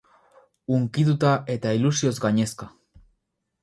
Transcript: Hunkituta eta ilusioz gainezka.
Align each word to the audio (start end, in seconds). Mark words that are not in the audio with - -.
Hunkituta 0.77 1.35
eta 1.59 1.77
ilusioz 1.83 2.17
gainezka. 2.27 2.73